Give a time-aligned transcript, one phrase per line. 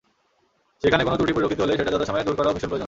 [0.83, 2.79] সেখানে কোনো ত্রুটি পরিলক্ষিত হলে সেটা যথাসময়ে দূর করাও ভীষণ প্রয়োজন।